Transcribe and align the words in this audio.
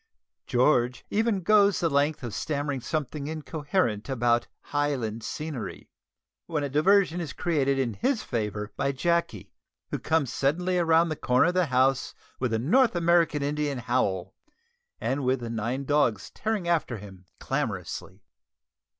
George 0.47 1.05
even 1.11 1.41
goes 1.43 1.79
the 1.79 1.87
length 1.87 2.23
of 2.23 2.33
stammering 2.33 2.81
something 2.81 3.27
incoherent 3.27 4.09
about 4.09 4.47
"Highland 4.61 5.21
scenery," 5.23 5.91
when 6.47 6.63
a 6.63 6.69
diversion 6.69 7.21
is 7.21 7.33
created 7.33 7.77
in 7.77 7.93
his 7.93 8.23
favour 8.23 8.73
by 8.75 8.93
Jacky, 8.93 9.53
who 9.91 9.99
comes 9.99 10.33
suddenly 10.33 10.79
round 10.79 11.11
the 11.11 11.15
corner 11.15 11.45
of 11.49 11.53
the 11.53 11.67
house 11.67 12.15
with 12.39 12.51
a 12.51 12.57
North 12.57 12.95
American 12.95 13.43
Indian 13.43 13.77
howl, 13.77 14.33
and 14.99 15.23
with 15.23 15.39
the 15.41 15.51
nine 15.51 15.85
dogs 15.85 16.31
tearing 16.31 16.67
after 16.67 16.97
him 16.97 17.25
clamorously. 17.39 18.23